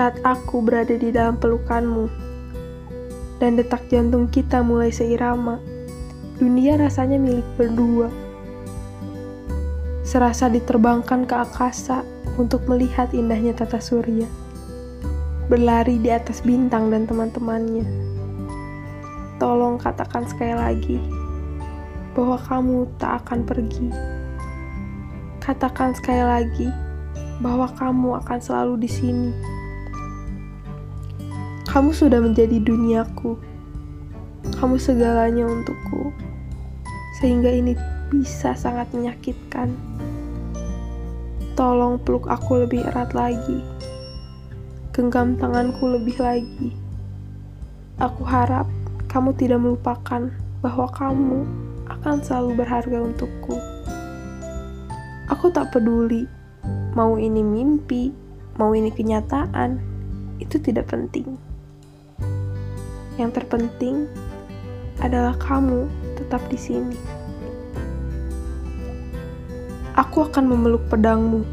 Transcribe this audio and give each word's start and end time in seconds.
saat 0.00 0.16
aku 0.24 0.64
berada 0.64 0.96
di 0.96 1.12
dalam 1.12 1.36
pelukanmu 1.36 2.08
dan 3.36 3.60
detak 3.60 3.84
jantung 3.92 4.32
kita 4.32 4.64
mulai 4.64 4.88
seirama, 4.88 5.60
dunia 6.40 6.80
rasanya 6.80 7.20
milik 7.20 7.44
berdua. 7.60 8.08
Serasa 10.00 10.48
diterbangkan 10.48 11.28
ke 11.28 11.36
akasa 11.36 12.00
untuk 12.40 12.64
melihat 12.64 13.12
indahnya 13.12 13.52
tata 13.52 13.76
surya. 13.76 14.24
Berlari 15.52 16.00
di 16.00 16.08
atas 16.08 16.40
bintang 16.48 16.88
dan 16.88 17.04
teman-temannya. 17.04 17.84
Tolong 19.36 19.76
katakan 19.76 20.24
sekali 20.24 20.56
lagi 20.56 20.96
bahwa 22.16 22.40
kamu 22.40 22.88
tak 22.96 23.20
akan 23.20 23.44
pergi. 23.44 23.92
Katakan 25.44 25.92
sekali 25.92 26.24
lagi 26.24 26.68
bahwa 27.44 27.68
kamu 27.76 28.16
akan 28.24 28.38
selalu 28.40 28.80
di 28.80 28.88
sini. 28.88 29.59
Kamu 31.70 31.94
sudah 31.94 32.18
menjadi 32.18 32.58
duniaku. 32.58 33.38
Kamu 34.58 34.74
segalanya 34.74 35.46
untukku. 35.46 36.10
Sehingga 37.22 37.46
ini 37.46 37.78
bisa 38.10 38.58
sangat 38.58 38.90
menyakitkan. 38.90 39.70
Tolong 41.54 42.02
peluk 42.02 42.26
aku 42.26 42.66
lebih 42.66 42.82
erat 42.90 43.14
lagi. 43.14 43.62
Genggam 44.90 45.38
tanganku 45.38 45.94
lebih 45.94 46.18
lagi. 46.18 46.74
Aku 48.02 48.26
harap 48.26 48.66
kamu 49.06 49.30
tidak 49.38 49.62
melupakan 49.62 50.26
bahwa 50.66 50.90
kamu 50.90 51.46
akan 51.86 52.18
selalu 52.18 52.66
berharga 52.66 52.98
untukku. 52.98 53.54
Aku 55.30 55.54
tak 55.54 55.70
peduli 55.70 56.26
mau 56.98 57.14
ini 57.14 57.46
mimpi, 57.46 58.10
mau 58.58 58.74
ini 58.74 58.90
kenyataan, 58.90 59.78
itu 60.42 60.58
tidak 60.58 60.90
penting. 60.90 61.38
Yang 63.20 63.44
terpenting 63.44 64.08
adalah 65.04 65.36
kamu 65.36 65.92
tetap 66.16 66.40
di 66.48 66.56
sini. 66.56 66.96
Aku 69.92 70.24
akan 70.24 70.48
memeluk 70.48 70.80
pedangmu. 70.88 71.44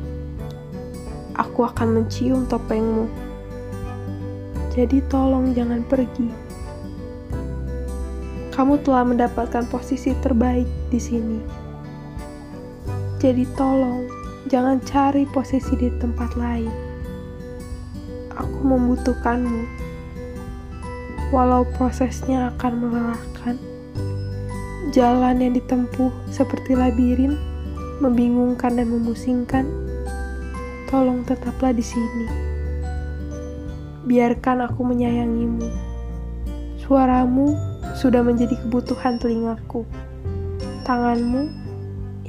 Aku 1.35 1.67
akan 1.67 1.99
mencium 1.99 2.47
topengmu. 2.47 3.11
Jadi 4.71 5.03
tolong 5.11 5.51
jangan 5.51 5.83
pergi. 5.83 6.31
Kamu 8.55 8.79
telah 8.87 9.03
mendapatkan 9.03 9.67
posisi 9.67 10.15
terbaik 10.23 10.71
di 10.87 10.99
sini. 11.03 11.39
Jadi 13.19 13.43
tolong 13.59 14.07
jangan 14.47 14.79
cari 14.87 15.27
posisi 15.27 15.75
di 15.75 15.91
tempat 15.99 16.39
lain. 16.39 16.71
Aku 18.39 18.63
membutuhkanmu 18.63 19.86
walau 21.29 21.67
prosesnya 21.75 22.55
akan 22.55 22.73
melelahkan. 22.79 23.55
Jalan 24.95 25.43
yang 25.43 25.53
ditempuh 25.59 26.09
seperti 26.31 26.71
labirin, 26.71 27.35
membingungkan 27.99 28.79
dan 28.79 28.87
memusingkan. 28.87 29.67
Tolong 30.87 31.27
tetaplah 31.27 31.75
di 31.75 31.83
sini. 31.83 32.25
Biarkan 34.07 34.63
aku 34.63 34.87
menyayangimu. 34.87 35.67
Suaramu 36.79 37.51
sudah 37.99 38.23
menjadi 38.23 38.55
kebutuhan 38.63 39.19
telingaku. 39.19 39.83
Tanganmu 40.87 41.51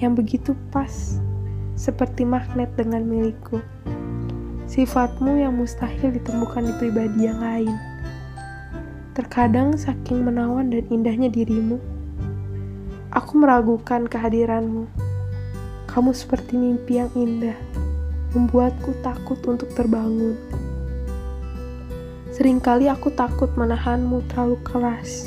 yang 0.03 0.19
begitu 0.19 0.59
pas, 0.75 1.23
seperti 1.79 2.27
magnet 2.27 2.75
dengan 2.75 3.07
milikku. 3.07 3.63
Sifatmu 4.67 5.39
yang 5.39 5.55
mustahil 5.55 6.11
ditemukan 6.19 6.67
di 6.67 6.73
pribadi 6.83 7.31
yang 7.31 7.39
lain. 7.39 7.98
Terkadang 9.19 9.75
saking 9.75 10.23
menawan 10.23 10.71
dan 10.71 10.87
indahnya 10.95 11.27
dirimu, 11.27 11.83
aku 13.11 13.35
meragukan 13.35 14.07
kehadiranmu. 14.07 14.87
Kamu 15.91 16.15
seperti 16.15 16.55
mimpi 16.55 17.03
yang 17.03 17.11
indah, 17.19 17.59
membuatku 18.39 18.95
takut 19.03 19.43
untuk 19.43 19.75
terbangun. 19.75 20.39
Seringkali 22.31 22.87
aku 22.87 23.11
takut 23.11 23.51
menahanmu 23.59 24.23
terlalu 24.31 24.55
keras 24.63 25.27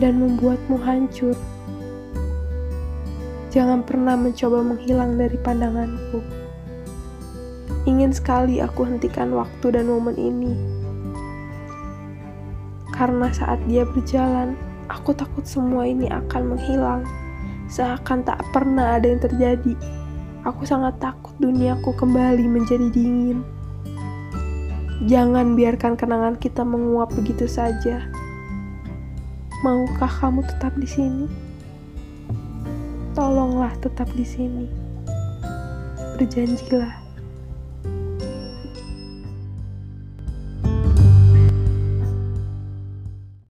dan 0.00 0.16
membuatmu 0.16 0.80
hancur. 0.80 1.36
Jangan 3.52 3.84
pernah 3.84 4.16
mencoba 4.16 4.64
menghilang 4.64 5.20
dari 5.20 5.36
pandanganku. 5.36 6.24
Ingin 7.84 8.16
sekali 8.16 8.64
aku 8.64 8.88
hentikan 8.88 9.36
waktu 9.36 9.76
dan 9.76 9.92
momen 9.92 10.16
ini 10.16 10.77
karena 12.98 13.30
saat 13.30 13.62
dia 13.70 13.86
berjalan, 13.86 14.58
aku 14.90 15.14
takut 15.14 15.46
semua 15.46 15.86
ini 15.86 16.10
akan 16.10 16.58
menghilang, 16.58 17.06
seakan 17.70 18.26
tak 18.26 18.42
pernah 18.50 18.98
ada 18.98 19.06
yang 19.06 19.22
terjadi. 19.22 19.78
Aku 20.42 20.66
sangat 20.66 20.98
takut 20.98 21.30
duniaku 21.38 21.94
kembali 21.94 22.42
menjadi 22.50 22.90
dingin. 22.90 23.46
Jangan 25.06 25.54
biarkan 25.54 25.94
kenangan 25.94 26.34
kita 26.42 26.66
menguap 26.66 27.14
begitu 27.14 27.46
saja. 27.46 28.02
Maukah 29.62 30.10
kamu 30.10 30.42
tetap 30.42 30.74
di 30.74 30.88
sini? 30.90 31.26
Tolonglah 33.14 33.78
tetap 33.78 34.10
di 34.18 34.26
sini. 34.26 34.66
Berjanjilah. 36.18 37.07